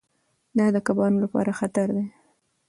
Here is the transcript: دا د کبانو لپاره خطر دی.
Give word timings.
دا 0.57 0.65
د 0.75 0.77
کبانو 0.87 1.17
لپاره 1.25 1.57
خطر 1.59 1.87
دی. 1.95 2.05